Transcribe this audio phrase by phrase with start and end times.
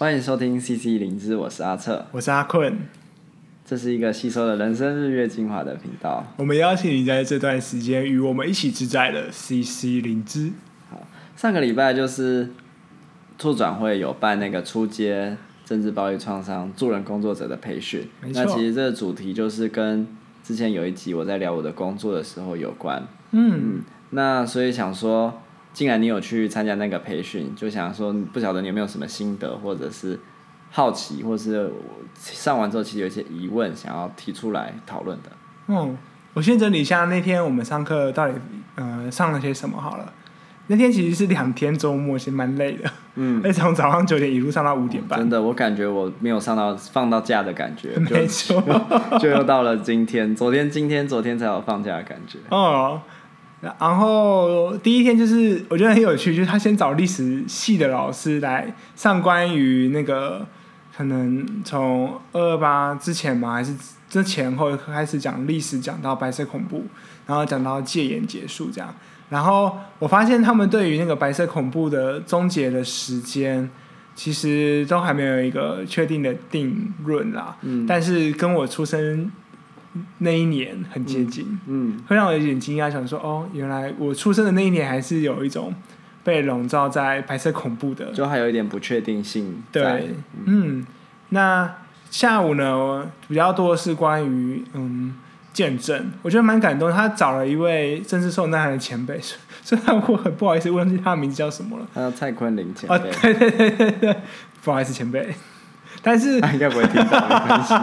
[0.00, 2.74] 欢迎收听 CC 灵芝，我是阿策，我是阿困。
[3.66, 6.24] 这是一个吸收了人生日月精华的频道。
[6.38, 10.52] 我们邀请你在这段时间与我们一起自在的 CC 灵芝。
[10.88, 12.48] 好，上个礼拜就是
[13.36, 15.36] 促转会有办那个初阶
[15.66, 18.08] 政治暴力创伤助人工作者的培训。
[18.22, 20.08] 那其实这个主题就是跟
[20.42, 23.06] 之前有一集我在聊我的工作的时候有关。
[23.32, 23.82] 嗯，嗯。
[24.12, 25.42] 那所以想说。
[25.72, 30.18] 既然你有去参加那个培训，就想说不晓得你有没有什么心得，或者是
[30.70, 31.72] 好奇，或者是
[32.18, 35.30] 上完之后其实有一些疑问想要提出来讨论的。
[35.68, 35.96] 嗯，
[36.34, 38.34] 我先整理一下那天我们上课到底
[38.74, 40.12] 呃上了些什么好了。
[40.66, 42.88] 那天其实是两天周末，其实蛮累的。
[43.16, 45.18] 嗯，而且从早上九点一路上到五点半。
[45.18, 47.96] 真的，我感觉我没有上到放到假的感觉。
[48.08, 48.62] 没错，
[49.18, 52.38] 就又到了今天，昨天、今天、昨天才有放假的感觉。
[52.50, 53.00] 哦。
[53.60, 60.46] 然后第一天就是我觉得很有趣，就是他先找历史系的老师来上关于那个
[60.96, 63.74] 可能从二二八之前嘛，还是
[64.08, 66.86] 之前后开始讲历史，讲到白色恐怖，
[67.26, 68.94] 然后讲到戒严结束这样。
[69.28, 73.68] 然后我发现他们对于那个白色恐怖的终结的时间，
[74.14, 77.56] 其实都还没有一个确定的定论啦。
[77.60, 79.30] 嗯，但是跟我出生。
[80.18, 85.74] 那一年很接近，嗯，嗯，会让我有点惊讶，想说哦，原来我出生的那一年还是有一种
[86.22, 89.62] 被笼罩在白色恐怖的，就还有一点不确定性。
[89.72, 90.86] 对，嗯，
[91.30, 91.76] 那
[92.10, 95.14] 下午呢，比较多的是关于嗯
[95.52, 96.90] 见证，我觉得蛮感动。
[96.92, 99.18] 他找了一位政治受难害的前辈，
[99.64, 102.94] 虽然我很不好意思问他的名字叫什么了，他叫蔡坤林前辈。
[102.94, 104.16] 哦，对对对对对，
[104.62, 105.34] 不好意思前辈。
[106.02, 107.74] 但是 他应该不会听到，没关系。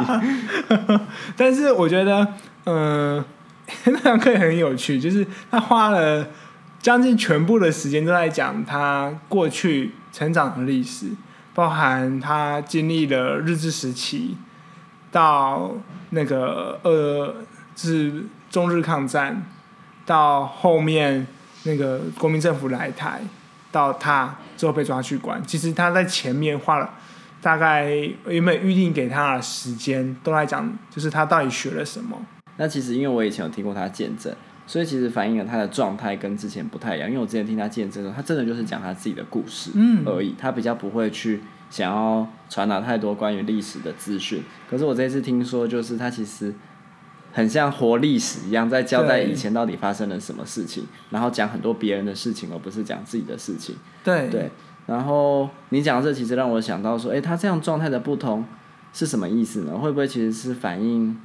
[1.38, 2.28] 但是我觉得，
[2.66, 3.26] 嗯、呃，
[3.92, 6.28] 那堂课也很有趣，就是他花了
[6.82, 11.08] 将近全部的时间都在讲他过去成长的历史，
[11.54, 14.36] 包含他经历了日治时期，
[15.12, 15.72] 到
[16.10, 17.36] 那个呃，
[17.76, 19.44] 是中日抗战，
[20.06, 21.28] 到后面
[21.64, 23.22] 那个国民政府来台，
[23.72, 25.40] 到他最后被抓去关。
[25.46, 26.90] 其实他在前面花了。
[27.48, 27.90] 大概
[28.28, 32.22] 原本预定给他的时间都来讲，就是他到底学了什么。
[32.58, 34.36] 那其实因为我以前有听过他见证，
[34.66, 37.08] 所以其实反映了他的状态跟之前不太一样。
[37.08, 39.72] 因为我之前听他见证的时候，他真的就是讲他自己的故事
[40.06, 44.44] 而已，嗯、他比较不会去想要传达太多关于历史的资讯。
[44.70, 46.54] 可是我这次听说，就是他其实
[47.32, 53.78] 很像活历史一样，在交代以前到底发生了什么事情，然后讲很多别人的事情，而不是讲自己的事情。
[54.04, 54.52] 对对。
[54.88, 58.46] 然后你讲这其实让我想到说，诶，他这样状态的不同
[58.94, 59.78] 是什么意思呢？
[59.78, 61.20] 会不会其实是反映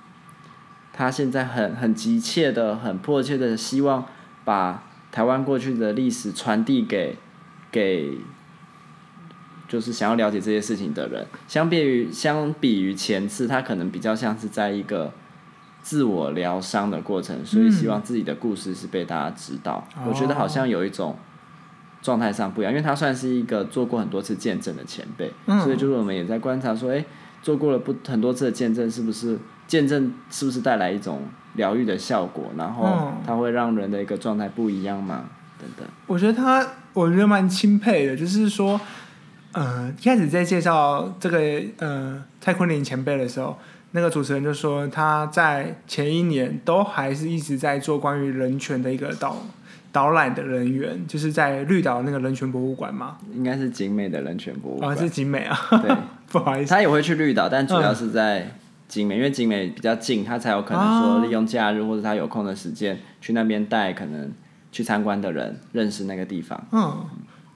[0.92, 4.04] 他现在很很急切的、很迫切的希望
[4.44, 7.16] 把台湾过去的历史传递给
[7.70, 8.18] 给，
[9.68, 11.24] 就是想要了解这些事情的人。
[11.46, 15.12] 相比于相比于前次，他可能比较像是在一个
[15.82, 19.86] 自我疗伤的过程，所以希望自己的故事是被大家知道。
[20.04, 21.16] 我觉得好像有一种。
[22.02, 27.04] 状态上不一样，因为他算是一个做过很多次见证的前辈，嗯、所以就是我们也在观察说，哎，
[27.40, 31.22] 做过了不很多次的见证，是不是见证是不是带来一种
[31.54, 32.46] 疗愈的效果？
[32.56, 35.26] 然后它会让人的一个状态不一样吗？
[35.60, 35.86] 等等。
[36.08, 38.80] 我觉得他，我觉得蛮钦佩的，就是说，
[39.52, 41.38] 呃，一开始在介绍这个
[41.78, 43.56] 呃蔡坤林前辈的时候，
[43.92, 49.36] 那个主持人就说他在前一年都还是一直在做关于人权的一个导。
[49.92, 53.18] 导览的人员就是在绿岛那个人权博物馆吗？
[53.34, 54.90] 应该是景美的人权博物馆。
[54.90, 55.54] 哦，是景美啊。
[55.70, 55.94] 对，
[56.32, 56.70] 不好意思。
[56.70, 58.50] 他也会去绿岛，但主要是在
[58.88, 64.32] 景美，嗯、因为景美比较近，他才有可能说利用假日、啊、或者他有空的时间去那边带可能
[64.72, 66.58] 去参观的人认识那个地方。
[66.72, 67.04] 嗯，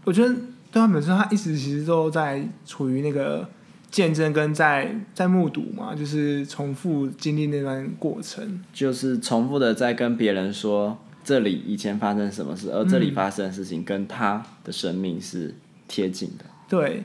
[0.04, 0.34] 我觉得
[0.70, 3.48] 对他本身，他一直其实都在处于那个
[3.90, 10.98] 见证跟在在目睹嘛，就是重复经历那段过程，就是重复的在跟别人说。
[11.26, 15.52] 这里以前发生什么事，而这里发生的事情跟他的生命是
[15.88, 16.44] 贴近的。
[16.68, 17.02] 对，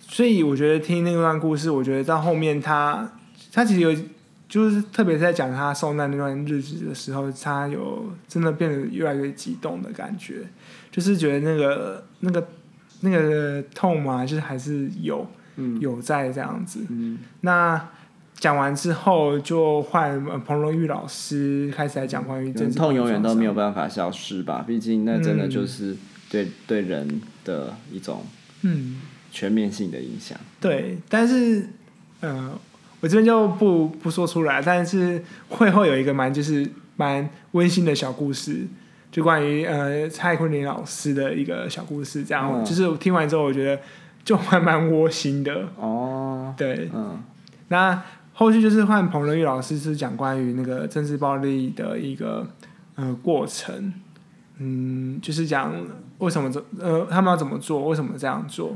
[0.00, 3.08] 所以我觉得听那段故事，我觉得到后面他
[3.52, 3.94] 他其实有，
[4.48, 10.44] 就是特别是在讲他受难那段日子的时候，他有真的变得越来越激动的感觉，
[10.90, 12.48] 就是觉得那个那个
[13.02, 16.84] 那个痛嘛，就是还是有、嗯、有在这样子。
[16.88, 17.88] 嗯、那。
[18.40, 24.64] 讲完之后，就换彭荣玉老师开始来讲关于这痛永远都没有办法消失吧？
[24.66, 25.96] 毕竟那真的就是
[26.28, 28.24] 对、嗯、对人的一种
[28.62, 29.00] 嗯。
[29.32, 30.36] 全面性的影响。
[30.60, 31.64] 对，但是
[32.18, 32.50] 呃，
[32.98, 38.66] 我这边就不不说出来，但是会后有一个蛮就是蛮温馨的小故事，
[39.12, 43.80] 就关于呃蔡坤林老师的一个小故事，这样、嗯、就是我听完之后，我觉得
[44.24, 45.68] 就还蛮窝心的。
[45.76, 46.52] 哦。
[46.56, 47.22] 对，嗯，
[47.68, 48.02] 那
[48.40, 52.46] 后续就是换彭仁玉老师是讲关于那个政治暴力的一个
[52.94, 53.92] 呃过程，
[54.56, 55.74] 嗯，就是讲
[56.16, 58.74] 为什么这呃他们要怎么做，为什么这样做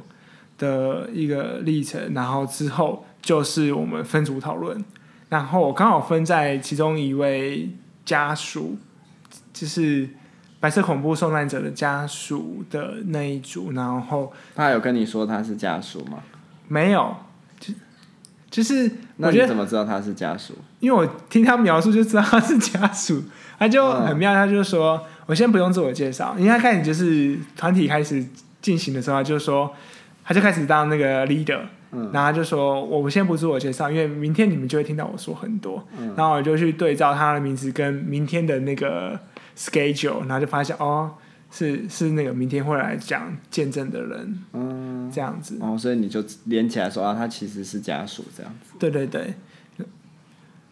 [0.59, 4.85] 的一个历程，然后之后就是我们分组讨论，
[5.31, 7.71] 然后我刚好分在其中一位
[8.05, 8.77] 家属，
[9.55, 10.11] 就是。
[10.61, 16.21] 白色恐怖受难者的家属的那一组，然后他有跟你说他是家属吗？
[16.69, 17.24] 没有，就
[18.55, 20.55] 就是那你怎么知道他是家属？
[20.79, 23.21] 因为我听他描述就知道他是家属，
[23.59, 28.25] 他就很妙，他就说：“嗯、我先不用自我介绍，因为他开始就是团体开始
[28.63, 29.75] 进行的时候，他就说
[30.25, 39.19] 他就开始当那个 leader，、嗯、然后他就说我先不自我介绍，因为明天你们就会听到我说很多，嗯、然后我就去对照他的名字跟明天的那个。”
[39.57, 41.09] schedule，然后就发现哦，
[41.55, 48.73] 是是那个明天会来讲见证的人，嗯，这样子，哦，所以你就连起来说啊，他其实是家属这样子。
[48.77, 49.33] 对对对。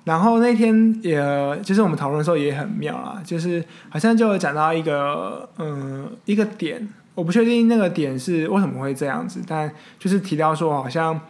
[0.02, 1.16] 然后那天也，
[1.62, 11.20] 就是我们讨论的时候也很妙啊，就是好像就讲到一个嗯一个点，我不确定那个点是为什么会这样子，但就是提到说好像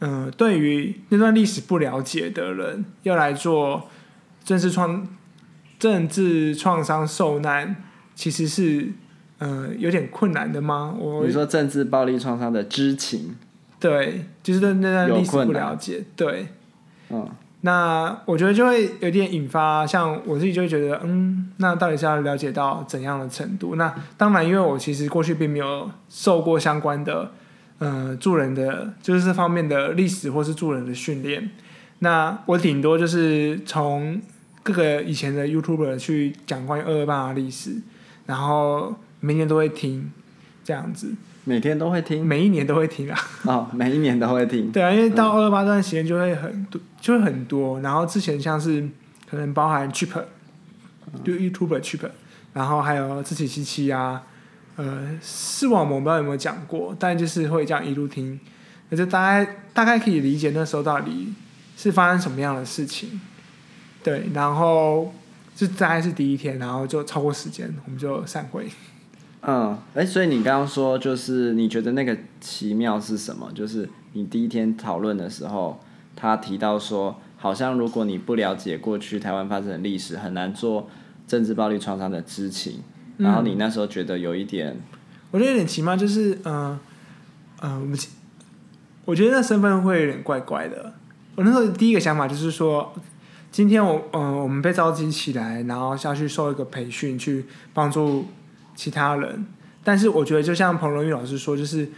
[0.00, 3.88] 嗯，对于那段历史不了解的人要来做
[4.44, 5.08] 政治创。
[5.78, 7.84] 政治创伤受难
[8.18, 8.88] 其实是
[9.38, 10.92] 呃有点困难的吗？
[10.98, 13.36] 我你说政治暴力创伤的知情，
[13.78, 16.48] 对，就是对那段历史不了解，对，
[17.10, 17.28] 嗯，
[17.60, 23.76] 那我觉得就会有点引发，像我自己就会觉得，嗯，那到底是要了解到怎样的程度？
[23.76, 27.30] 那当然，因为我其实过去并没有受过相关的
[27.78, 31.48] 呃助人的就是这方面的历史或是助人的训练，
[32.00, 34.20] 那我顶多就是从。
[34.60, 37.70] 各个以前的 YouTuber 去讲关于二二八的历史，
[38.28, 40.12] 然后每年都会听，
[40.62, 41.14] 这样子。
[41.44, 43.18] 每天都会听，每一年都会听啊。
[43.44, 44.68] 哦，每一年都会听。
[44.70, 47.80] 对啊，因为到二二八这段时间就会很多，就会很多。
[47.80, 48.86] 然后之前像是
[49.30, 50.24] 可能包含 Cheap，
[51.24, 52.10] 就 YouTuber Cheap，
[52.52, 54.22] 然后还有自己七七啊，
[54.76, 58.38] 呃，视网膜不知道有没有讲过，但就是会这样一路听，
[58.90, 61.32] 那就大概大概可以理解那时候到底
[61.78, 63.18] 是发生什么样的事情。
[64.04, 65.14] 对，然后
[65.58, 68.68] 就大概是第一天，然后就超过时间，我们就散会。
[69.42, 73.50] 嗯，哎，所以你刚刚说，就是你觉得那个奇妙是什么？
[73.52, 75.80] 就是你第一天讨论的时候，
[76.14, 80.88] 他提到说，好像如果你不了解过去台湾发生的历史，很难做
[81.26, 82.80] 政治暴力创伤的知情。
[83.16, 84.80] 然后你那时候觉得有一点，嗯、
[85.32, 86.78] 我觉得有点奇妙，就是嗯
[87.62, 87.98] 嗯，我
[89.06, 90.94] 我觉得那身份会有点怪怪的。
[91.34, 92.94] 我那时候第一个想法就是说。
[93.50, 98.26] 今天我嗯、呃，我们被召集起来，然后下去受一个培训，去帮助
[98.74, 99.46] 其他人。
[99.82, 101.88] 但是我觉得，就像彭荣玉老师说，就是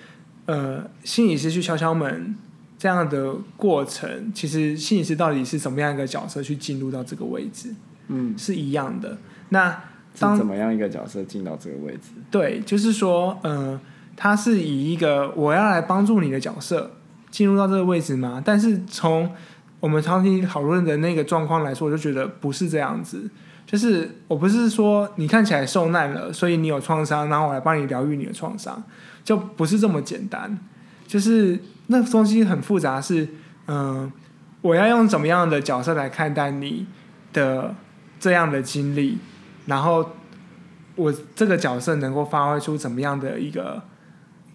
[0.47, 2.37] 呃，心理师去敲敲门
[2.79, 7.75] 这样的过程，其实心理师到底是怎么样一个角色去进入到这个位置，
[8.09, 9.19] 嗯，是一样的。
[9.49, 9.83] 那
[10.19, 12.11] 当怎么样一个角色进到这个位置？
[12.31, 13.81] 对，就是说，嗯、呃，
[14.17, 16.93] 他是以一个我要来帮助你的角色
[17.31, 18.41] 进入到这个位置吗？
[18.45, 19.31] 但是从
[19.81, 23.29] 我们长期讨论的那个状况来说，我就觉得不是这样子。
[23.67, 28.83] 就是我不是说你看起来受难了，所以你有创伤，然后我来帮你疗愈你的创伤，
[29.25, 30.59] 就不是这么简单。
[31.07, 33.29] 就是那东西很复杂，是
[33.69, 34.11] 嗯、
[34.61, 36.87] 我要用怎么样的角色来看待你
[37.33, 37.75] 的
[38.19, 39.19] 这样的经历，
[39.67, 40.11] 然后
[40.97, 43.83] 我这个角色能够发挥出怎么样的一个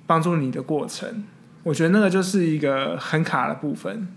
[0.06, 1.24] 帮助你的过程。
[1.64, 4.10] 我觉得那个就是一个很卡的部分。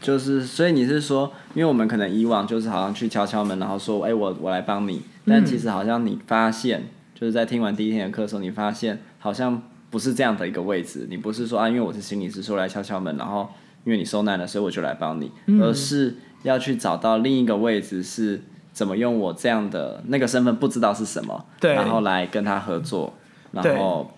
[0.00, 5.02] 就是，所以你是说，因为我们可能以往就是好像去敲敲门，然后说，哎、欸，我我来帮你。
[5.26, 11.06] 但其实好像你发现，就是在听完第一天的课的时候，你发现好像不是这样的一个位置。
[11.10, 13.46] 你不是说啊，因为我是心理师，说来敲敲门，然后
[13.84, 15.30] 因为你受难了，所以我就来帮你，
[15.60, 18.42] 而是要去找到另一个位置，是
[18.72, 23.12] 怎么用我这样的那个身份，不知道是什么，对，然后来跟他合作，
[23.52, 24.10] 然后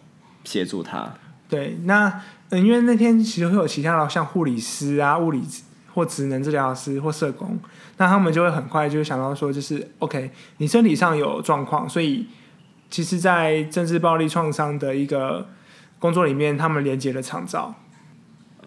[0.44, 1.12] 协助他。
[1.48, 5.42] 对，那嗯，因为那天其实会有其他的，像护理师啊、物理。
[5.94, 7.58] 或职能治疗师或社工，
[7.98, 12.26] 那他们就会很快就会想到说，就是 OK，你身体上有状况，所以
[12.90, 15.46] 其实，在政治暴力创伤的一个
[15.98, 17.74] 工作里面，他们连接了长照。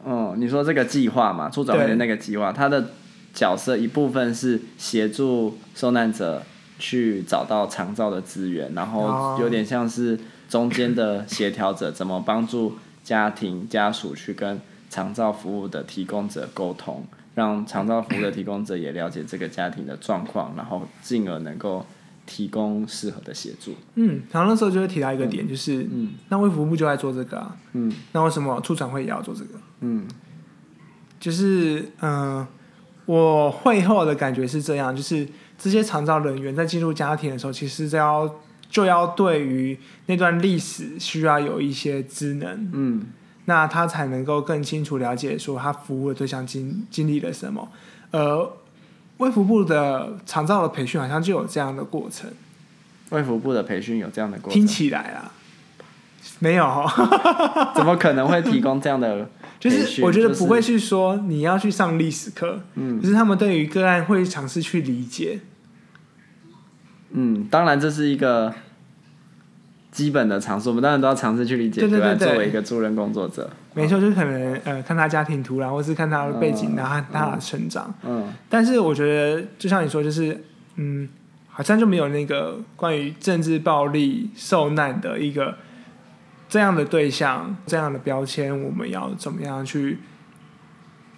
[0.04, 2.92] 哦，你说这个计划嘛，出转会的那个计划，他的
[3.34, 6.44] 角色一部分是协助受难者
[6.78, 14.62] 去找到长照的资源，然后有点像是中间的协调者，怎么帮助家庭家属去跟。
[14.88, 17.04] 长照服务的提供者沟通，
[17.36, 21.86] 让长照服务的提供者也了解这个家庭的状况，然后进而能够
[22.26, 23.76] 提供适合的协助。
[23.96, 26.14] 嗯，然后那时候就会提到一个点，嗯就是，嗯。
[26.30, 27.92] 那卫福部就在做这个啊，嗯。
[28.14, 29.60] 那为什么促转会也要做这个？
[29.82, 30.08] 嗯。
[31.20, 32.48] 就是，嗯、呃，
[33.06, 35.28] 我会后的感觉是这样，就是
[35.58, 38.36] 这些长照人员在进入家庭的时候，其实就要
[38.70, 39.78] 就要对于
[40.08, 43.06] 那段历史需要有一些知能，嗯
[43.46, 47.72] 那他才能够更清楚了解说他服务的对象经经历了什么。
[48.12, 48.58] 呃，
[49.18, 52.30] 卫福部的长照的培训好像就有这样的过程，
[53.10, 55.32] 卫福部的培训有这样的过程，听起来啊，
[56.40, 56.90] 没有、哦，
[57.76, 59.30] 怎么可能会提供这样的？
[59.60, 65.40] 就是我觉得不会去说你要去上历史课，嗯，可是他们对于个案会尝试去理解。
[67.12, 68.54] 嗯，当然这是一个
[69.96, 72.16] 基本的尝试，我们当然都要尝试去理解对对对。
[72.18, 77.96] 作为一个助人工作者，没错，就是可能呃看他家庭图然，或是看他的背景，然后他的成长。
[78.04, 80.44] 嗯，但是我觉得就像你说，就是
[80.76, 81.08] 嗯，
[81.48, 85.56] 好像就没有那个关于政治暴力受难的一个。
[86.48, 89.98] 这样的对象，这样的标签，我们要怎么样去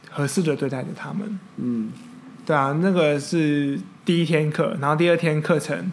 [0.09, 1.39] 合适的对待着他们？
[1.57, 1.91] 嗯，
[2.45, 5.91] 对啊，那个是第一天课，然后第二天课程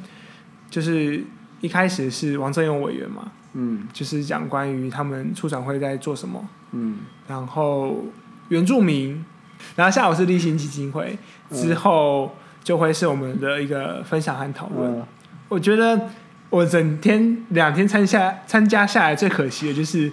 [0.70, 1.24] 就是
[1.64, 8.04] 一开始是王正勇委员嘛，嗯，就是讲关于他们促转会在做什么，嗯，然后
[8.50, 9.24] 原住民，
[9.74, 11.18] 然后下午是立行基金会，
[11.50, 14.98] 之后就会是我们的一个分享和讨论。
[14.98, 15.06] 嗯，
[15.48, 16.10] 我觉得。
[16.50, 20.12] 我整天两天参下参加下来，最可惜的就是，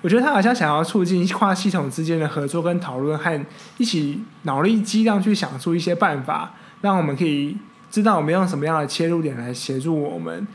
[0.00, 3.44] 我觉得他好像想要促进跨系统之间的合作跟讨论，和
[3.76, 7.54] 一起脑力激荡去想出一些办法，让我们可以
[7.90, 10.46] 知道我们用什么样的切入点来协助我们，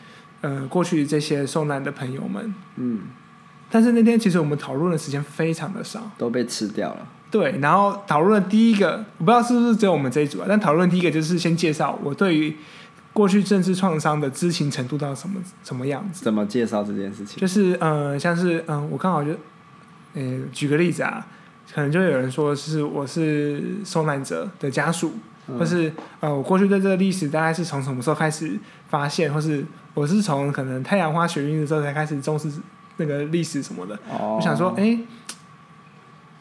[0.43, 2.53] 呃，过去这些受难的朋友们。
[2.75, 2.99] 嗯。
[3.71, 7.07] 但是那天其实我们讨论的时间非常的少，都被吃掉了。
[7.31, 12.55] 对，然后讨论的第一个，我不知道是不是只有我们这一组啊，但讨论第一个就是先介绍我对于。
[13.13, 16.23] 过去政治创伤的知情程度到什么什么样子？
[16.23, 17.39] 怎么介绍这件事情？
[17.39, 19.29] 就是呃，像是嗯、呃，我刚好就，
[20.15, 21.23] 呃，举个例子啊，
[21.71, 25.13] 可能就有人说是我是受难者的家属，
[25.47, 28.57] 嗯、或是呃，我过去对这个历史大概是从什么时候开始
[28.93, 32.47] 发现，或是我是从可能太阳花学运的时候才开始重视
[32.97, 33.97] 那个历史什么的。
[34.07, 34.99] 哦、我想说，哎、欸，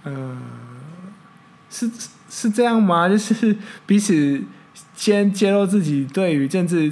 [0.05, 0.39] 呃，
[1.71, 1.91] 是
[2.29, 3.09] 是这样吗？
[3.09, 3.57] 就是
[3.87, 4.43] 彼此。
[4.95, 6.91] 先揭露自己对于政治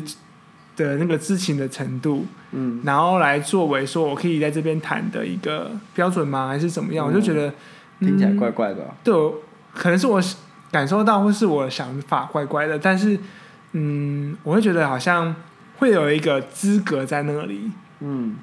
[0.76, 6.48] 的那个知情的程度，嗯，然后来作为说我可以在这边谈的一个标准吗？
[6.48, 7.06] 还是怎么样？
[7.06, 7.48] 嗯、我就觉得、
[8.00, 8.84] 嗯、听起来怪怪的。
[9.04, 9.14] 对，
[9.72, 10.20] 可能是我
[10.70, 13.18] 感受到或是我的想法怪怪的，但是
[13.72, 15.34] 嗯，我会觉得好像
[15.80, 17.72] 会有一个资格在那里。
[18.00, 18.36] 嗯，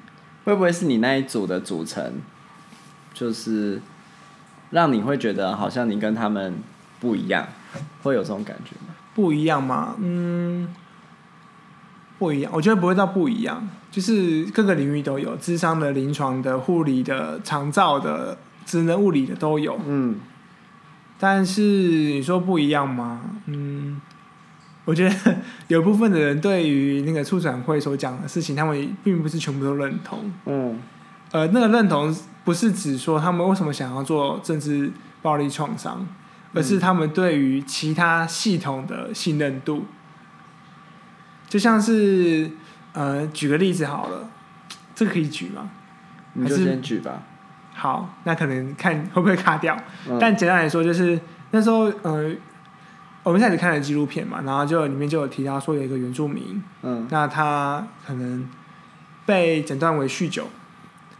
[0.44, 2.14] 会不会是你那一组的组成，
[3.14, 3.80] 就是
[4.70, 6.54] 让你会觉得好像你跟他们
[6.98, 7.46] 不一样，
[8.02, 8.94] 会有这种感觉吗？
[9.14, 9.94] 不一样吗？
[10.00, 10.68] 嗯，
[12.18, 12.50] 不一样。
[12.52, 19.78] 我觉得不会到不一样，就是各个领域都有，智商的、临床的、护理的、长照的、职能物理的都有。
[19.86, 20.16] 嗯，
[21.18, 23.22] 但是你说不一样吗？
[23.46, 24.00] 嗯，
[24.88, 25.36] 我觉得
[25.68, 30.32] 有部分的人对于那个促转会所讲的事情，他们并不是全部都认同。
[30.46, 30.80] 嗯，
[31.30, 34.90] 呃，那个认同不是指说他们为什么想要做政治
[35.20, 36.06] 暴力创伤。
[36.54, 39.84] 而是他们对于其他系统的信任度，
[41.46, 42.50] 就像是
[42.94, 44.30] 呃，举个例子好了，
[44.94, 45.68] 这个可以举吗？
[46.32, 47.22] 你就先举吧。
[47.74, 49.76] 好，那可能看会不会卡掉。
[50.08, 52.32] 嗯、但简单来说，就是那时候呃，
[53.22, 58.48] 我们开始看了纪录片嘛，然后就里面就有提到说有一个原住民，嗯，那他可能
[59.26, 60.48] 被诊断为酗酒。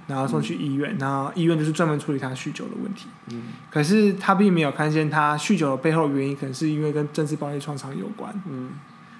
[0.06, 3.08] 然后送去医院，嗯、然后医院就是专门处理他酗酒的问题。
[3.30, 8.32] 嗯，可是他并没有看见他酗酒的背后的原因，可能是因为跟政治暴力创伤有关。
[8.48, 8.70] 嗯，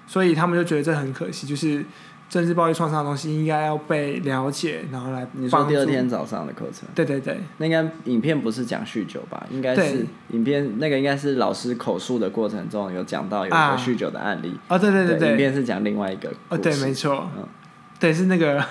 [0.07, 1.85] 所以他们就觉得这很可惜，就是
[2.29, 5.27] 政治暴力创伤的东西应该要被了解，然后来。
[5.33, 6.87] 你说第二天早上的课程？
[6.93, 9.45] 对对对，那应该影片不是讲酗酒吧？
[9.51, 14.49] 应该是影片那个应该是老师口述的过程中有讲到有一个酗酒的案例。
[14.67, 16.31] 啊、哦，对对对对，影片是讲另外一个。
[16.49, 17.27] 哦，对，没错。
[17.35, 17.43] 嗯，
[17.99, 18.63] 对，是那个。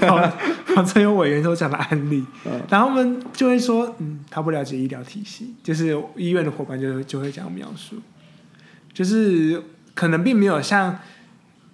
[0.00, 0.10] 然
[0.76, 7.96] 后，曾 有委员都讲的案例，嗯、然后我们就会说，嗯，他不了解医疗体系，就是医院的伙伴就就会这样描述，
[8.92, 9.60] 就是
[9.92, 10.98] 可能并没有像委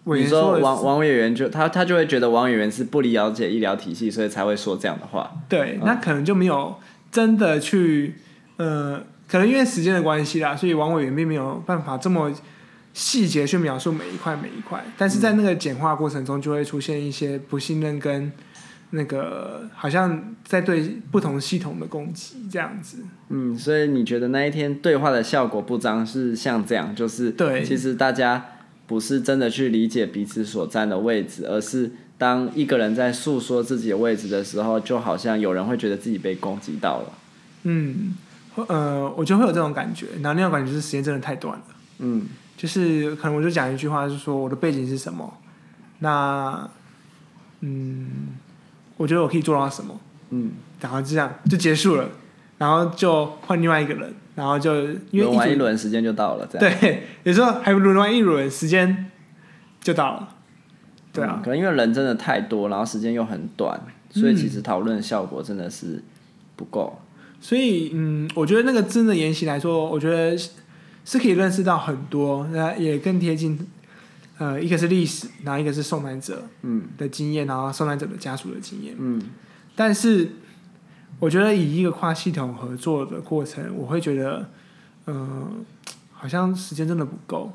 [0.06, 5.30] 员说，说王王委员就他他就会觉得王委员是不理解医疗体系，所以才会说这样的话。
[5.48, 6.74] 对，那可能就没有
[7.10, 8.14] 真的去，
[8.56, 12.32] 呃，可能因为时间的关系啦，所以王委员并没有办法这么。
[12.94, 18.30] 细节去描述每一块每一块，但是在那个简化过程中，就会出现一些不信任跟
[18.90, 22.98] 那个好像在对不同系统的攻击这样子。
[23.30, 28.51] 嗯，所以你觉得那一天对话的效果不彰是像这样，就是对，其实大家
[28.92, 37.12] 不是真的去理解彼此所站的位置，而是当一个人在诉说自己的位置的时候，就好像有人会觉得自己被攻击到了。
[37.62, 38.14] 嗯，
[38.54, 41.64] 呃，我就会有这种感觉，然后那种感觉就是时间真的太短了。
[42.00, 45.38] 嗯，就是可能我就讲一句话，就是说我的背景是什么，
[46.00, 46.68] 那，
[47.60, 48.10] 嗯，
[48.98, 50.50] 我觉得我可以做到什么，嗯，
[50.82, 52.10] 然后这样就结束了，
[52.58, 54.14] 然后就换另外一个人。
[54.34, 54.74] 然后就
[55.10, 56.80] 因为轮完一轮时间就到了，这样。
[56.80, 59.10] 对，有时候还轮完一轮时间
[59.80, 60.28] 就到了，
[61.12, 63.78] 对啊，嗯、可能因为人真的太多，然后时间又很短，
[64.10, 66.02] 所以其实讨论效果真的是
[66.56, 66.98] 不够。
[67.40, 70.34] 所以嗯，我觉得那个真的研习来说，我觉得
[71.04, 73.58] 是可以认识到很多，那也更贴近
[74.38, 76.84] 呃，一个是历史，然后一个是受难者嗯。
[76.96, 78.94] 的经验，然后受难者的家属的经验。
[78.98, 79.20] 嗯，
[79.76, 80.30] 但是。
[81.22, 84.44] 我觉得以一个跨系统合作的过程，我会觉得，
[85.06, 85.48] 嗯、呃，
[86.10, 87.52] 好像时间真的不够，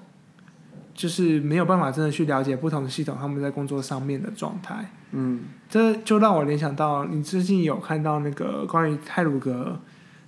[0.95, 4.89] 就是没有办法真的去了解不同的系统他们在工作上面的状态。
[5.11, 9.77] 嗯，这就让我联想到，你最近有看到那个关于泰鲁格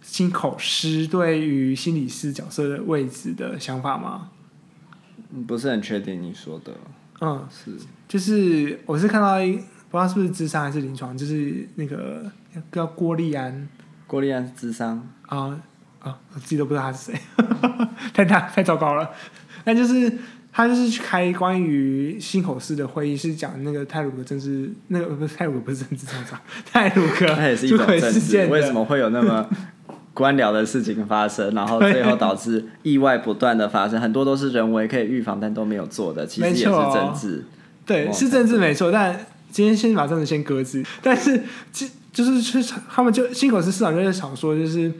[0.01, 4.31] 心口师对于心理师角色的位置的想法吗？
[5.47, 6.73] 不是很确定你说的。
[7.21, 7.71] 嗯，是，
[8.05, 9.57] 就是我是看到一。
[9.91, 12.31] 不知道是不是智商还是临床，就是那个
[12.71, 13.67] 叫郭立安，
[14.07, 15.07] 郭立安是智商。
[15.27, 15.59] 啊
[15.99, 17.19] 啊，我自己都不知道他是谁，
[18.13, 19.09] 太大太糟糕了。
[19.65, 20.11] 那就是
[20.51, 26.39] 他就是去开关于新口市的会议，是讲那个泰鲁格政治，那个不是泰鲁格不是政治创伤，
[26.71, 29.47] 泰鲁阁他也是一种政治，为什么会有那么
[30.15, 37.45] 官僚的事情发生，然后最后导致意外不断的发生，很多都是人为可以预防但都没有做的，其实也是政治，
[37.85, 39.25] 对，是政治没错，但。
[39.51, 41.35] 今天先把政治先搁置，但是
[41.73, 44.91] 就就是去他们就心口师市长就在想说，就是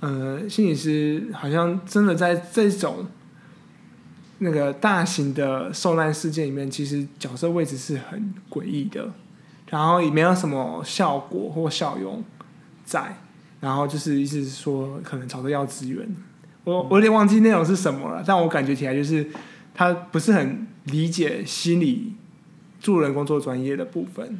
[0.00, 3.06] 呃，心理师好像真的在这种
[4.38, 9.12] 那个大型的受难事件里面，其实角色位置是很诡异的，
[9.68, 12.22] 然后也没有什么效果或效用
[12.84, 13.18] 在，
[13.60, 16.06] 然后就是意思是说可能吵着要资源，
[16.64, 19.26] 我我有点忘记内容是什么了，但我感觉起来就是
[19.74, 22.14] 他不是很理解心理。
[22.78, 24.38] 助人工作专业的部分，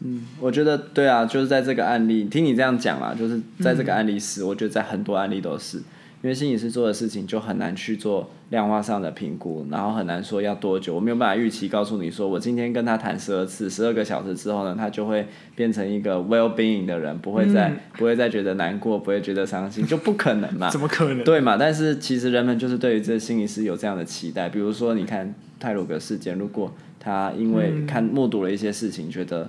[0.00, 20.70] 嗯，我觉得对啊，就是在这个案例，听你这样讲啦，就是在这个案例是，嗯、我觉得在很多案例都是，因为心理师做的事情就很难去做量化上的评估，然后很难说要多久，我没有办法预期告诉你说，我今天跟他谈十二次，十二个小时之后呢，他就会变成一个 well being 的人，不会再、嗯、不会再觉得难过，不会觉得伤心，就不可能嘛？
[20.72, 21.24] 怎么可能？
[21.24, 21.56] 对嘛？
[21.56, 29.48] 但是其实人们就是对于这心理师有这样的期待，比如说你看泰鲁格事件，如果他因为看目睹了一些事情，觉得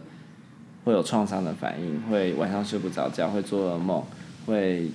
[0.90, 4.04] 会有创伤的反应，会晚上睡不着觉，会做噩梦，
[4.48, 4.90] 会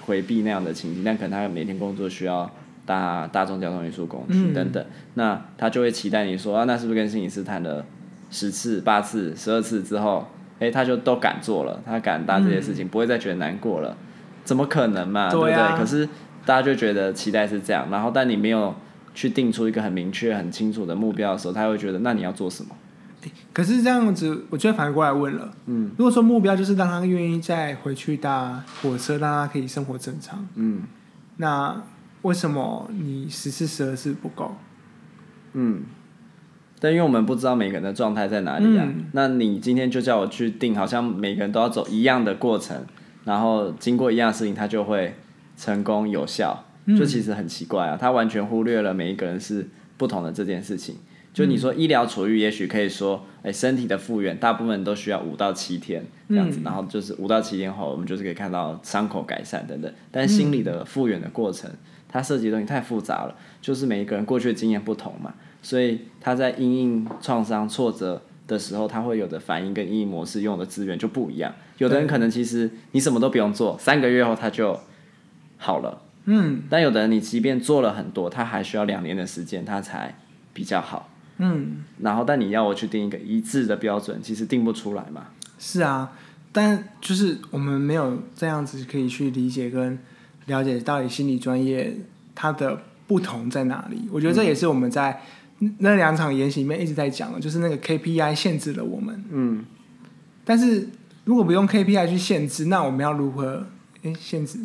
[0.00, 1.04] 回避那样的情境。
[1.04, 2.50] 但可能他每天工作需要
[2.84, 7.86] 搭大众交通运输工具等等，那他就会期待你说啊，那是不是跟心理师谈了
[8.28, 10.26] 十次、八次、十二次之后，
[10.58, 13.96] 诶，他就都敢做了，他敢搭这些事情，不会再觉得难过了？
[14.42, 15.30] 怎么可能嘛？
[15.30, 15.78] 对不对？
[15.78, 16.08] 可是
[16.44, 18.74] 大家就觉得期待是这样，然后但你没有。
[19.12, 22.70] 去定出一个很明确、很清楚的目标的时候，他会觉得，那你要做什么？
[23.52, 30.82] 可是这样子，我就反过来问了，嗯，如果说目标就是让他愿意再回去搭火车，让他可以生活正常，嗯，
[31.36, 31.82] 那
[32.22, 34.56] 为什么你十次、十二次不够？
[35.52, 35.82] 嗯，
[36.78, 38.84] 但因为我们不知道每个人的状态在哪里啊。
[38.86, 42.86] 嗯，那你今天就叫我去定，好像每个人都要走一样的过程，
[43.24, 45.14] 然后经过一样的事情，他就会
[45.56, 46.64] 成功有效。
[46.98, 50.96] 就其实很奇怪啊，他完全忽略了每一个人是不同的这件事情。
[51.32, 59.92] 就你说医疗处遇，也许可以说，哎，身体的复原大部分都需要五到七天这样子，然后就是五到七天后，我们就是可以看到伤口改善等等。
[60.10, 61.70] 但心理的复原的过程，
[62.08, 71.54] 它涉及的东西太复杂了，就是每一个人过去的经验不同嘛，所以他在因应创伤挫折的时候，他会有的反应跟应应模式用的资源就不一样。
[71.78, 74.80] 有的人可能其实你什么都不用做，三个月后他就
[75.58, 76.02] 好了。
[76.24, 80.18] 嗯，但有的人你即便做了很多，他还需要两年的时间，他才
[80.52, 81.08] 比较好。
[81.42, 85.26] 嗯，然后但你要我去定一个一致的标准，其实定不出来嘛。
[85.58, 86.12] 是啊，
[86.52, 89.98] 但就是我们没有这样子可以去理解跟
[90.46, 91.96] 了解到底心理专业
[92.34, 94.08] 它的不同在哪里。
[94.12, 95.20] 我觉得这也是我们在
[95.78, 99.24] 那两场研习里面一直在讲的，就是那个 KPI 限制了我们。
[99.30, 99.64] 嗯，
[100.44, 100.88] 但是
[101.24, 103.66] 如果不用 KPI 去限制，那我们要如何
[104.02, 104.58] 诶限制？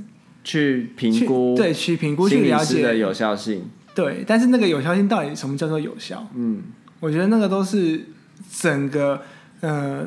[0.44, 3.64] 去评估，对，去评估去了解的有效性，
[3.96, 6.28] 对，但是那个有效性到底什么叫做有效？
[6.36, 6.62] 嗯，
[7.00, 8.06] 我觉得那个都是
[8.52, 9.22] 整个
[9.62, 10.06] 呃，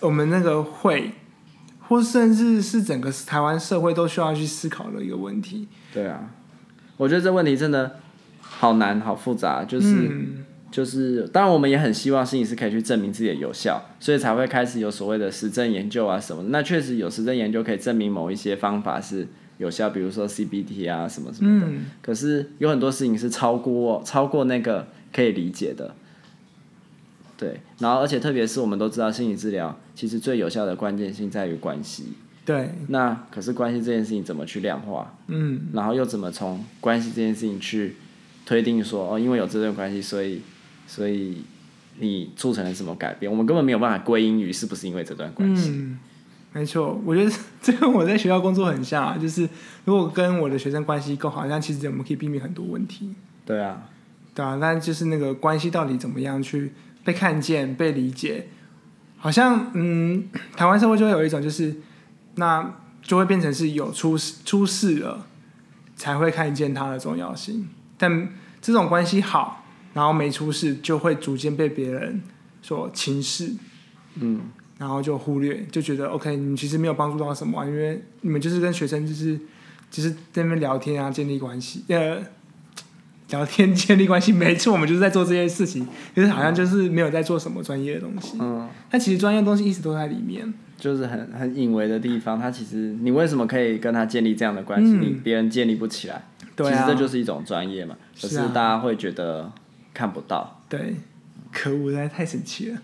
[0.00, 1.12] 我们那个会，
[1.78, 5.68] 或甚至是整个台湾社会都需要去思考的一个问题。
[5.94, 6.30] 对啊，
[6.96, 8.00] 我觉得这问题真的
[8.40, 16.42] 好难，好复杂，就是、嗯、就是，当然我们也很希望心理师可以去证明自己的有效，所以才会开始有所谓的实证研究啊什么。
[16.48, 21.66] 那确实有实证研究可以证明某一些方法是有效，比如说 CBT 啊什么什么的。
[21.68, 25.94] 嗯、可是有很多事情是超过超过那个可以理解的。
[27.36, 32.14] 对，然后而且特别是我们都知道，心理治疗其实最有效的关键性在于关系。
[32.44, 32.70] 对。
[32.88, 35.14] 那可是关系这件事情怎么去量化？
[35.28, 35.68] 嗯。
[35.72, 37.94] 然后又怎么从关系这件事情去
[38.44, 40.40] 推定说哦，因为有这段关系，所以
[40.86, 41.42] 所以
[42.00, 43.30] 你促成了什么改变？
[43.30, 45.70] 我们根本没有办法归因于是不是因为这段关系。
[45.70, 45.98] 嗯，
[46.58, 47.30] 没错，我觉得
[47.62, 49.48] 这跟我在学校工作很像啊，就是
[49.84, 53.14] 如果跟我的学生关系够好，像其实我们可以避免很多问题。
[53.46, 53.82] 对啊。
[54.34, 56.72] 对啊，但就是那个关系到底怎么样去？
[57.04, 58.48] 被看见、被理解，
[59.16, 61.74] 好像嗯，台湾社会就会有一种，就是
[62.34, 65.26] 那就会变成是有出事出事了
[65.96, 67.66] 才会看见它的重要性。
[67.96, 68.28] 但
[68.60, 72.20] 这种关系好，然后没出事，就会逐渐被别人
[72.60, 73.54] 所轻视，
[74.16, 74.42] 嗯，
[74.78, 79.38] 然后就忽略，就觉得 OK，你们其实没有帮助到什么，因为你们就是跟学生就是
[79.90, 82.18] 就是在那边聊天啊，建立关系，呃。
[83.30, 88.38] 聊天建立关系，没错，我们就是在做这些事情，可是好像就是没有在做什么专业的东西。
[88.40, 92.40] 嗯，但其实专业的东西一直都在里面，就是很很隐微的地方。
[92.40, 94.94] 他其实你为什么可以跟他建立这样的关系？
[94.94, 97.94] 嗯、你别人建立不起来，对啊、其实这就是一种专业嘛。
[98.18, 99.52] 可是大家会觉得
[99.92, 100.62] 看不到。
[100.66, 100.94] 对，
[101.52, 102.78] 可恶，实在太神奇了。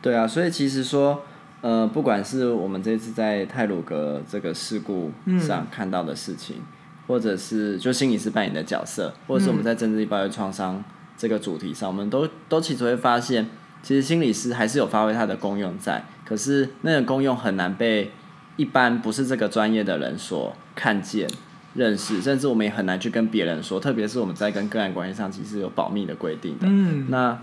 [0.00, 1.24] 对啊，所以其实说，
[1.60, 6.56] 呃，不管是我们这次在泰鲁格这个事故上看到的事情。
[6.56, 6.66] 嗯
[7.06, 10.80] 或者是就心理师扮演的角色，或者是我们在政治力暴力创伤
[11.18, 13.48] 这个主题上，我们都都其实会发现，
[13.82, 18.12] 其实心理师还是有发挥它的功用在，可是那个功用很难被
[18.54, 21.28] 一般不是这个专业的人所看见、
[21.74, 26.68] 认识，甚至我们也很难去跟别人说，特别是我们在跟个案关系上，其实有保密的规定的。
[26.68, 27.36] 嗯，那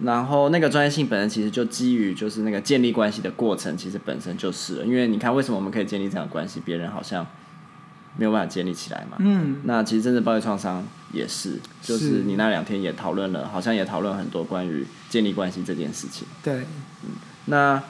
[0.00, 7.26] 然后那个专业性本身其实就基于就是那个建立关系的过程，其实本身就是了，因为你看为什么我们可以建立这样的关系，别人好像。
[8.16, 9.16] 没有办法建立起来嘛？
[9.18, 16.24] 嗯，那其实真正暴力创伤也是，就是你那两天也讨论了，好像也讨论很多关于建立关系这件事情。
[16.40, 16.60] 对，
[17.02, 17.10] 嗯，
[17.46, 17.82] 那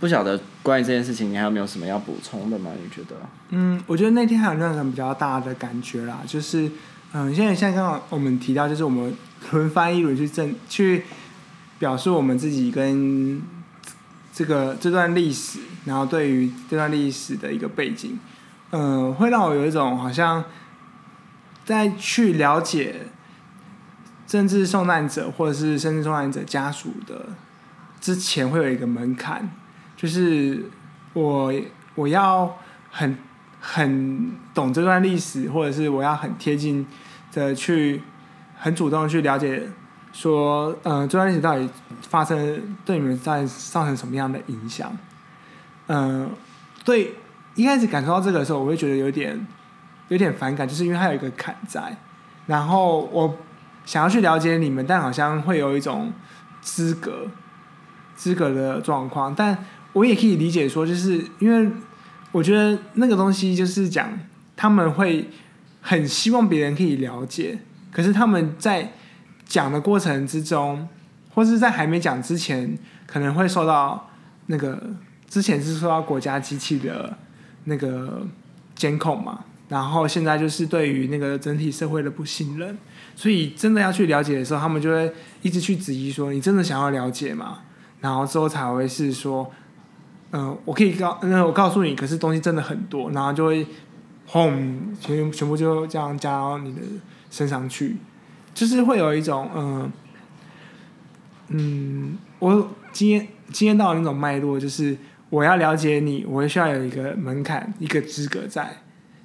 [0.00, 2.70] 不晓得关于这件事情，你还有没有什么要补充的吗？
[2.82, 3.16] 你觉得？
[3.50, 6.70] 嗯，我觉得那天还有那种比较大的感觉啦，就是
[7.12, 9.14] 嗯，现在现在刚刚我们提到，就是我们
[9.52, 11.04] 轮番一轮去证去
[11.78, 13.40] 表述我们自己跟
[14.32, 18.18] 这个这段历史，然后对于这段历史的一个背景。
[18.70, 20.44] 嗯、呃，会让我有一种好像
[21.64, 23.06] 在去了解
[24.26, 27.30] 政治受难者或者是政治受难者家属的
[28.00, 29.48] 之前，会有一个门槛，
[29.96, 30.66] 就是
[31.14, 31.52] 我
[31.94, 32.58] 我要
[32.90, 33.16] 很
[33.58, 36.86] 很懂这段历史，或者是我要很贴近
[37.32, 38.02] 的去
[38.58, 39.62] 很主动去了解，
[40.12, 41.68] 说，嗯、呃，这段历史到底
[42.02, 44.96] 发生对你们在造成什么样的影响？
[45.86, 46.30] 嗯、
[46.84, 47.14] 对。
[47.54, 49.36] 一开始感受到这个的时候，我会觉得有点
[50.06, 51.96] 有点反感，就是因为它有一个坎在。
[52.46, 53.36] 然后我
[53.84, 56.12] 想要去了解你们，但好像会有一种
[56.60, 57.26] 资格
[58.14, 59.34] 资格的状况。
[59.34, 59.58] 但
[59.92, 61.68] 我也可以理解说，就是因为
[62.30, 64.08] 我觉得那个东西就是讲
[64.54, 65.28] 他们会
[65.80, 67.58] 很希望别人可以了解，
[67.98, 68.92] 可是他们在
[69.44, 70.88] 讲的过程之中，
[71.34, 74.08] 或是在还没讲之前，可能会受到
[74.46, 74.80] 那个
[75.28, 77.18] 之前是受到国家机器的。
[77.64, 78.26] 那个
[78.74, 82.78] 监控嘛，然后现在就是对于那个整体社会的不信任，
[83.14, 87.58] 所以真的要去了解的时候，他们就会一直去质疑说：“你真的想要了解吗？”
[88.00, 89.52] 然后之后才会是说
[90.32, 93.66] ：“嗯、我可以告，那我告诉你，可是东西真的很多。”然后就会
[94.24, 96.80] 轰，全全部就这样加到你的
[97.30, 97.96] 身上去，
[98.54, 99.92] 就是会有一种嗯、
[101.48, 104.96] 嗯，我今天今天到的那种脉络，就是。
[105.30, 108.78] 我要了解你，我需要有一个门槛、一个资格在，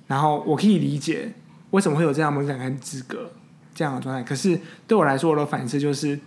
[0.05, 1.31] 然后我可以理解
[1.71, 3.31] 为什么会有这样门槛跟资格
[3.73, 4.21] 这样的状态。
[4.21, 6.19] 可是对我来说，我的反思就是，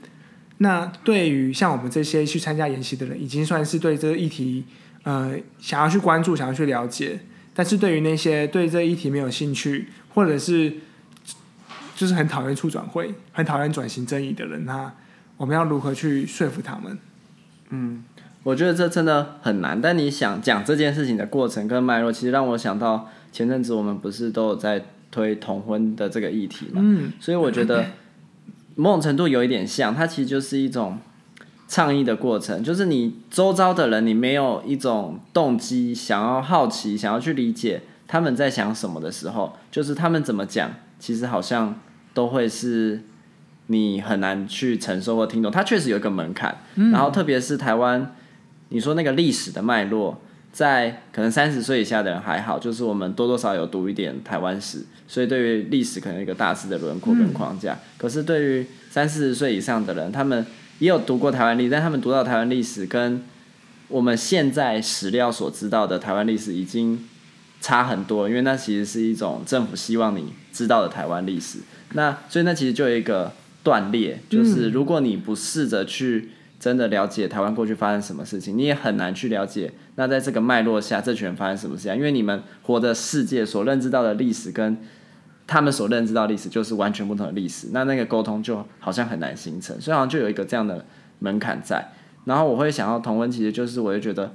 [0.56, 4.64] 那对于像我们这些去参加演习的人，已经算是对这个议题
[5.02, 7.20] 呃想要去关注、想要去了解。
[7.52, 10.72] 但是对于那些对这议题没有兴趣，或者是
[11.96, 14.92] 就是很讨厌促转会、很讨厌转型正义的人，那
[15.36, 16.96] 我们要如何去说服他们？
[17.70, 18.04] 嗯。
[18.44, 26.74] 我觉得这真的很难，但你想讲这件事情的过程跟脉络，其实让我想到前阵子我们不是都有在推同婚的这个议题嘛？
[26.76, 27.86] 嗯，所以我觉得
[28.76, 31.00] 某种程度有一点像，它其实就是一种
[31.66, 41.74] 倡议的过程，就是你周遭的人，你没有一种动机想要好奇、想要去理解他们在想什么的时候，就是他们怎么讲，其实好像
[42.16, 43.02] 都会是
[43.66, 45.52] 你很难去承受或听懂。
[45.52, 48.14] 它确实有一个门槛，嗯、然后特别是台湾，
[48.70, 50.18] 你说那个历史的脉络，
[50.50, 57.74] 在可能三十岁以下的人还好，就是我们多多少少有读一点台湾史，所以对于历史可能有一个大致的轮廓跟框架。
[57.74, 60.46] 嗯、可是对于三四十岁以上的人，他们
[60.78, 63.22] 也有读过台湾历史，但他们读到台湾历史跟
[63.88, 67.06] 我们现在史料所知道的台湾历史已经
[67.66, 71.58] 差很多，因为那其实是一种政府希望你知道的台湾历史。
[71.94, 73.32] 那所以那其实就有一个
[73.64, 76.28] 断裂，就是如果你不试着去
[76.60, 84.78] 真的了解台湾过去发生什么事情，你也很难去了解那在这个脉络下这群人发生什么事情，因为你们活的世界所认知到的历史跟
[85.44, 90.84] 他们所认知到历史就是完全不同的历史，那那个沟通就好像很难形成，所以好像就有一个这样的
[91.18, 91.84] 门槛在。
[92.26, 94.32] 然后我会想要同温，其实就是我就觉得，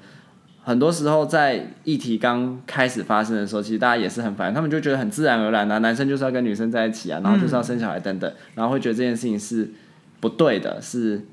[0.71, 9.69] 很多时候在议题刚开始发生的时候，其实大家也是很烦，他们就觉得很自然而然啊，男生就是要跟女生在一起啊，然后就是要生小孩等等，然后会觉得这件事情是
[10.21, 11.25] 不对的，是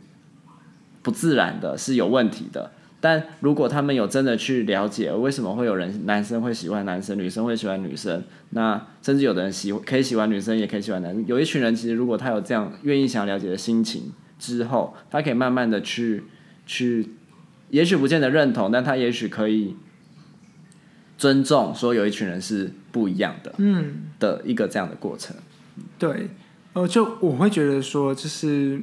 [1.03, 2.73] 不自然的，是有问题的。
[3.01, 11.25] 但如果他们有真的去了解为什么会有人男生会喜欢男生，女生会喜欢女生，那甚至有的人喜可以喜欢女生，也可以喜欢男生。
[11.29, 16.25] 有一群人其实如果他有这样愿意想了解的心情之后，他可以慢慢的去。
[16.71, 17.15] 去，
[17.71, 19.77] 也许不见得认同，但他也许可以
[21.17, 25.37] 尊重，说有一群人是不一样的，嗯，的一个这样的过程。
[25.99, 26.31] 对，
[26.73, 28.81] 呃，就我会觉得说，就是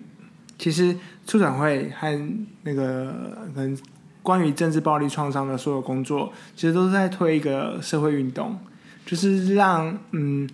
[0.58, 0.96] 其实
[1.26, 3.78] 促展会和那个可能
[4.22, 8.58] 关于政治暴力创伤的所有工作，其实都是在推一个社会运动，
[9.06, 10.50] 就是让嗯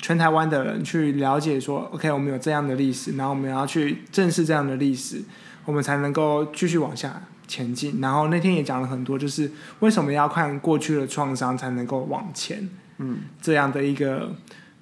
[0.00, 5.22] 全台湾的人去了解说，OK，我们有这样的历史，然后我们要去正视这样的历史。
[5.66, 8.00] 我们才能够继续往下前进。
[8.00, 12.68] 然后那天也讲了很多，就是为什么要看过去的创伤才能够往前。
[12.98, 14.30] 嗯，这样的一个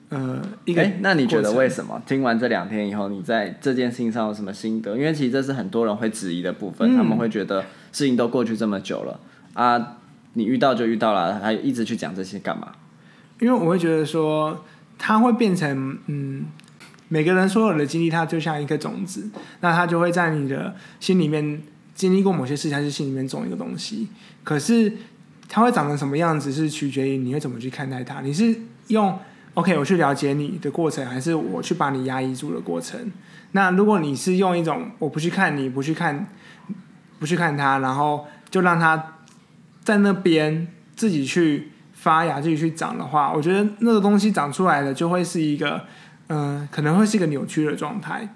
[0.09, 0.87] 呃一个。
[1.01, 2.01] 那你觉得为什么？
[2.07, 4.96] 听完这两天以后，你在这件事情上有什么心得？
[4.96, 9.20] 因为其实这是很多人会质疑的部分，嗯、他们会觉得事情都过去这么久了
[9.55, 9.98] 啊，
[10.35, 12.72] 你遇到就遇到了，还一直去讲这些干嘛？
[13.40, 14.64] 因为我会觉得说，
[14.98, 16.46] 它会变成嗯。
[17.09, 19.29] 每个人所有的经历，它就像一颗种子，
[19.61, 21.61] 那它就会在你的心里面
[21.94, 24.09] 经历过某些事情，它是心里面种一个东西。
[24.44, 24.92] 可是
[25.48, 28.20] 它会长成什么样子，是取决于你会怎么去看待它。
[28.20, 28.57] 你是
[28.88, 29.18] 用
[29.55, 33.12] OK 我去了解你的过程，还是我去把你压抑住的过程？
[33.52, 36.26] 那如果你是用一种我不去看你，不去看，
[37.18, 39.14] 不去看它，然后就让它
[39.85, 45.85] 在那边自己去发芽、自己去长的话，我觉得那个东西长出来的就会是一个。
[46.28, 48.26] 嗯、可能会是一个扭曲的状态，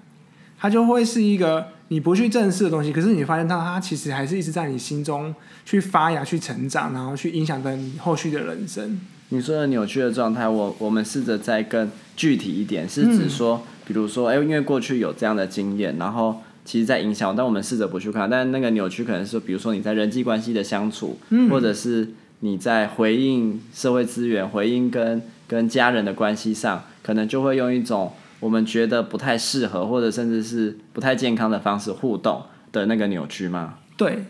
[0.59, 2.91] 它就会是一个你不去正视的东西。
[2.91, 5.33] 可是你发现它它其实还是一直在你心中
[5.65, 8.99] 去发芽、去成长，然后去影响着你后续的人生。
[9.29, 18.29] 你说的扭曲的状态，我我们试着再更具体一点，是指说，嗯、比如说，哎，因为过去有这样的经验，然后其实在影响，但我们试着不去看。
[18.29, 26.83] 但那个扭曲可能是，比如说你在人际关系的相处，嗯、或者是你在回应社会资源、回应跟跟家人的关系上。
[27.07, 33.75] 可能就会用一种我们觉得不太适合，或者甚至是不太健康的方式互动的那个扭曲吗？
[33.95, 34.25] 对，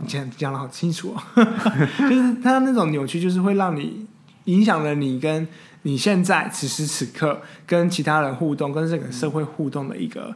[0.00, 1.22] 你讲讲的好清楚哦，
[2.08, 4.06] 就是他那种扭曲，就是会让你
[4.44, 5.46] 影响了你跟
[5.82, 10.34] 你现在此时此刻跟其他人互动，跟这个社会互动的一个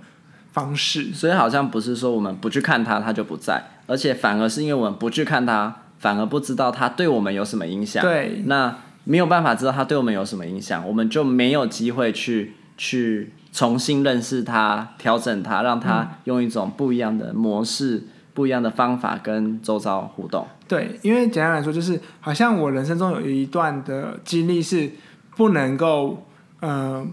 [0.53, 1.13] 方式。
[1.13, 8.03] 所以好像不是说我们不去看他，他就不在，而且反而是因为我们不去看他，反而不知道他对我们有什么影响。
[8.03, 8.79] 对，那。
[9.09, 20.47] 没有办法知道他对我们有什么影响，我们就没有机会去去重新认识他、调整他，让他用一种不一样的模式、嗯、不一样的方法跟周遭互动。
[20.69, 24.91] 对，因为简单来说，就是好像我人生中有一段的经历是
[25.37, 26.27] 不能够
[26.61, 27.07] 呃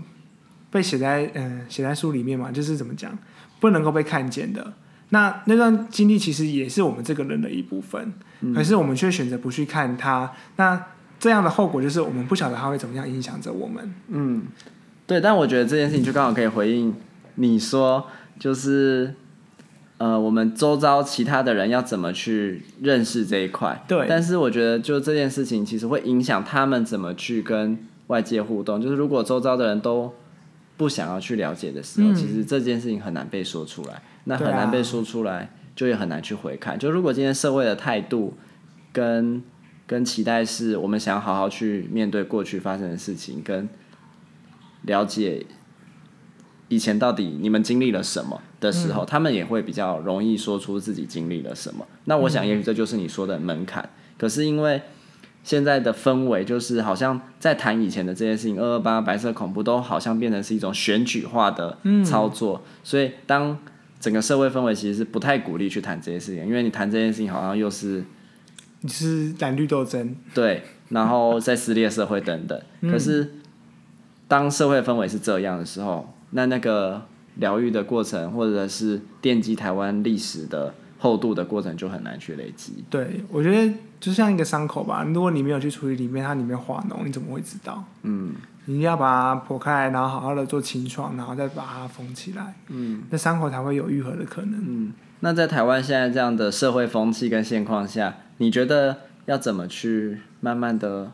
[0.69, 3.17] 被写在嗯、呃、写在书里面嘛，就是怎么讲，
[3.59, 4.73] 不能够被看见的。
[5.09, 10.31] 那那段经历其实也是我们这个人的一部分，嗯、可是我们却选择不去看他。
[10.55, 10.83] 那
[11.19, 13.93] 这样的后果就是我们不晓得它会怎么样影响着我们。
[14.07, 14.41] 嗯，
[15.13, 16.93] 对，但我觉得这件事情就刚好可以回应
[17.35, 18.05] 你说，
[18.39, 19.13] 就是
[19.97, 23.83] 呃，我们周遭其他的人要怎么去认识这一块。
[23.87, 24.05] 对。
[24.09, 28.81] 但是我觉得，就这件事情其实会影响他们怎么去跟外界互动。
[28.81, 30.13] 就是如果周遭的人都
[30.75, 34.01] 不想要去了解的时候，嗯、其实这件事情很难被说出来。
[34.25, 36.79] 那很难被说出来，就也很难去回看。
[36.79, 38.33] 就如果今天社会的态度
[38.91, 39.41] 跟
[39.85, 43.67] 跟期待是我们想要好好去面对过去发生的事情，跟
[44.83, 45.45] 了解
[46.69, 51.85] 以前到底你们经历了什么的时候，嗯、他们也会比较容易说出自己经历了什么。
[52.05, 53.83] 那我想，也许这就是你说的门槛。
[53.83, 54.81] 嗯、可是因为
[55.43, 63.57] 现在的氛围就是好像在谈以前的这些事情，二二八白色恐怖都好像变成是一种选举化的操作，嗯、所以当
[63.99, 68.03] 整个社会氛围其实是不太鼓励去谈这些事情，因为你谈这件事情好像又是
[68.81, 72.61] 你是蓝绿斗争，对，然后在撕裂社会等等。
[72.81, 73.35] 嗯、可是
[74.33, 77.03] 当社会氛围是这样的时候，那那个
[77.35, 80.73] 疗愈的过程，或者是奠基台湾历史的。
[81.03, 82.81] 厚度的过程就很难去累积。
[82.89, 87.83] 对，我觉得就像一个伤口吧，如果你没有去处理里面，它里面化脓，你怎么会知道？
[88.03, 88.31] 嗯，
[88.67, 92.55] 你要把它剖开，然后好好的做清创，然后再把它缝起来。
[92.69, 94.53] 嗯，那伤口才会有愈合的可能。
[94.65, 101.11] 嗯，那在台湾现在这样的社会风气跟现况下，你觉得要怎么去慢慢的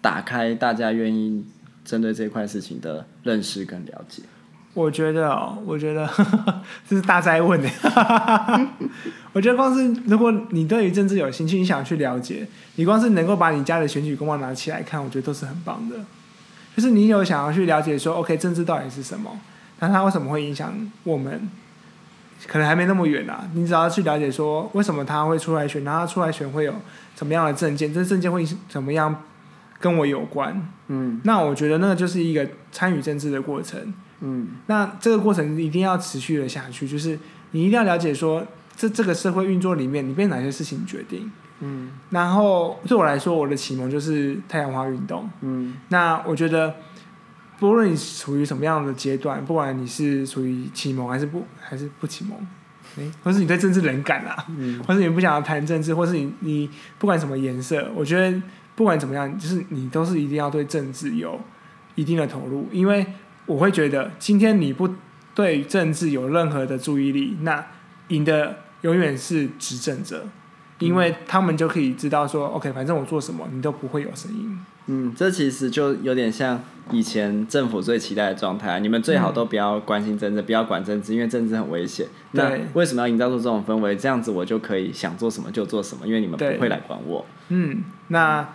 [0.00, 1.44] 打开大家愿意
[1.88, 4.22] 针对这块事情的认识跟了解？
[4.74, 6.06] 我觉得哦，我觉得
[6.86, 7.68] 这是大哉问的。
[9.32, 15.96] 我觉得光是如果你对于政治有兴趣，你想去了解，你光是能够把你家的选举公报拿起来看，我觉得都是很棒的。
[16.76, 19.40] 就是你有想要去了解说，OK，政治到底是什么？
[19.80, 20.74] 那它为什么会影响
[21.04, 21.48] 我们？
[22.46, 23.48] 可能还没那么远啊。
[23.54, 25.82] 你只要去了解说，为什么他会出来选？
[25.82, 26.74] 然后他出来选会有
[27.16, 27.92] 什么样的政见？
[27.92, 29.24] 这政见会怎么样
[29.80, 30.68] 跟我有关？
[30.88, 33.92] 嗯，那我觉得那个就是一个参与政治的过程。
[34.20, 37.18] 嗯，那这个过程一定要持续的下去，就是
[37.52, 38.44] 你一定要了解说，
[38.76, 41.30] 这这个社会运作里面，你被哪些事情决定。
[41.60, 45.28] 嗯，然后对我来说，我的启蒙就是太阳花运动。
[45.40, 46.74] 嗯，那我觉得，
[47.58, 52.38] 不论你处于什么样的阶段，不管你是处于启蒙还是不还是不启蒙，
[52.96, 58.40] 诶，或是你对政治冷感啊，嗯，或是你不想要谈政治，或是你你不管什么颜色，我觉得
[58.78, 61.38] 不管怎么样，就是你都是一定要对政治有
[61.96, 63.04] 一定的投入，因为。
[63.48, 64.86] 我会觉得，今天你不
[65.34, 67.64] 对政治有任何的注意力，那
[68.08, 70.26] 赢的永远是执政者，
[70.80, 74.58] 因为他们就可以知道说，OK，反正我做什么，你都不会有声音。
[74.88, 82.06] 嗯，这其实就有点像以前政府最期待的状态，你们最好都不要关心政治，嗯、不要管政治，因为政治很危险。
[82.32, 83.96] 那为什么要营造出这种氛围？
[83.96, 87.24] 这样子我就可以想做什么就做什么，因为你们不会来管我。
[87.48, 88.46] 嗯，那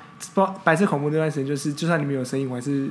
[0.63, 2.89] 白色恐怖那段时间，就是就算你们有声音，我还是。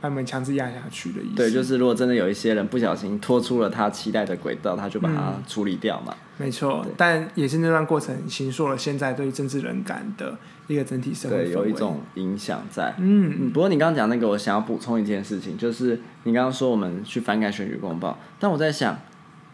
[0.00, 1.34] 把你们强制压下去的意思。
[1.34, 6.14] 对，就是如果真的有一些人不小心拖出了他期待的轨道，他就把它处理掉嘛。
[6.38, 11.46] 嗯、没错，但也是那段过程形塑了现在对政治人感的一个整体社会。
[11.46, 12.94] 对，有一种影响在。
[12.98, 13.50] 嗯嗯。
[13.50, 18.96] 不过你刚刚讲那个，我想要补充一件事情，就是你刚刚说我们去翻开选举公报，但我在想，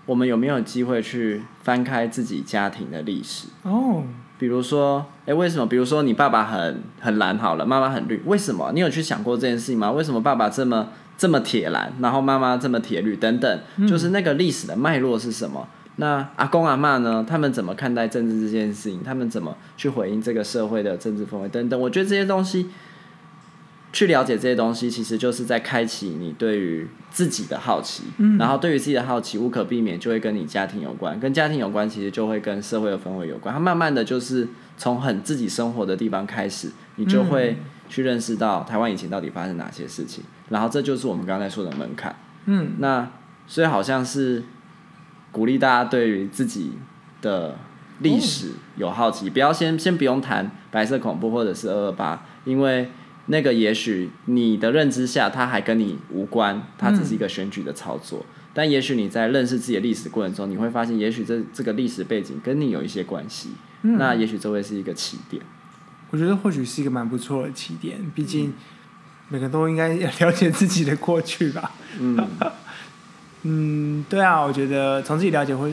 [0.05, 3.49] 我们有没有机会去翻开自己家庭的历史？
[3.63, 4.05] 哦。
[4.39, 5.67] 比如说，哎，为什么？
[5.67, 8.73] 比如说，你爸爸很很蓝，好了，妈妈很绿，为什么？
[8.73, 9.91] 你有去想过这件事情吗？
[9.91, 15.67] 为什么爸爸这么这么铁蓝，然后妈妈这么铁绿，等等，就是那个历史的脉络是什么？
[15.97, 17.25] 那阿公阿嬷呢？
[17.29, 19.03] 他们怎么看待政治这件事情？
[19.05, 21.49] 他们怎么去回应这个社会的政治氛围？
[21.49, 22.69] 等等，我觉得这些东西。
[23.95, 33.55] 去了解这些东西，其实就是在开启你对于自己的好奇，嗯、然后对于自己的好奇，无可避免就会跟你家庭有关，跟家庭有关，其实就会跟社会的氛围有关。
[33.55, 37.57] 它慢慢的就是从很自己生活的地方开始，你就会
[37.89, 42.17] 去认识到台湾以前到底发生哪些事情，然后这就是我们刚才说的门槛。
[42.47, 43.09] 嗯，那
[43.47, 44.43] 所以好像是
[45.31, 46.73] 鼓励大家对于自己
[47.23, 47.55] 的
[48.01, 52.91] 历史有好奇，不要先先不用谈白色恐怖或者是二二八，因为。
[53.27, 58.19] 那个也许你的认知下，它还跟你无关，它只是一个选举的操作。
[58.21, 63.51] 嗯、但也许你在认识自己的历史过程中，你会发现，也许这这个历史背景跟你有一些关系。
[63.83, 65.43] 嗯、那也许这会是一个起点。
[66.11, 68.53] 我觉得或许是一个蛮不错的起点，毕竟
[69.31, 71.73] 每个人都应该要了解自己的过去吧。
[71.99, 72.29] 嗯，
[73.45, 75.73] 嗯，对啊，我觉得从自己了解会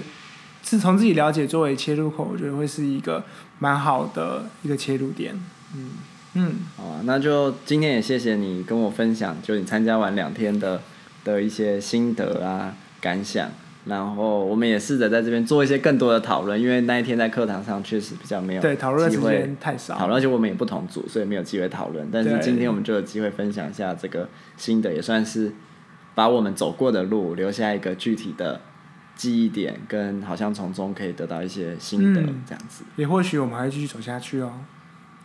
[0.63, 3.23] 是从自己了解作为切入口，我觉得会是一个
[3.59, 5.35] 蛮好的一个切入点。
[5.75, 5.89] 嗯。
[6.34, 10.82] 嗯，好啊，那就今天也谢谢你跟我分享，就你参加完两天的
[11.26, 13.50] 的一些心得啊感想，
[13.86, 22.08] 然后我们也试着在这边做一些更多的讨论，因为那一天在课堂上确实比较没有对讨论时间太少，讨论而且我们也不同组，所以没有机会讨论。
[22.12, 25.52] 但是今天我们就有机会分享一下这个心得，也算是
[26.15, 28.62] 把我们走过的路留下一个具体的
[29.17, 32.86] 记忆点，跟好像从中可以得到一些心得这样子。
[32.86, 34.54] 嗯、也或许我们还会继续走下去哦。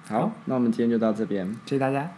[0.09, 2.09] 好，那我们今天就到这边，谢谢大家。